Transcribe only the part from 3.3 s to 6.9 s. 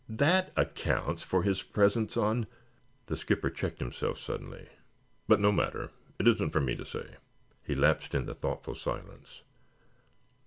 checked himself suddenly. "But no matter. It isn't for me to